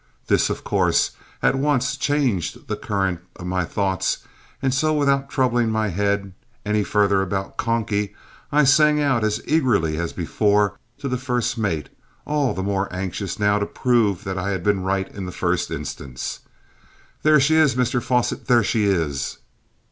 [0.25, 1.11] This, of course,
[1.43, 4.25] at once changed the current of my thoughts;
[4.59, 6.33] and so, without troubling my head
[6.65, 8.15] any further about "Conky,"
[8.51, 11.89] I sang out as eagerly as before to the first mate,
[12.25, 15.69] all the more anxious now to prove that I had been right in the first
[15.69, 16.39] instance,
[17.21, 19.37] "There she is, Mr Fosset, there she is!"